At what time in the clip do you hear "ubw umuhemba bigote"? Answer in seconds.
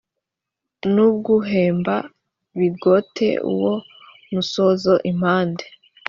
1.07-3.27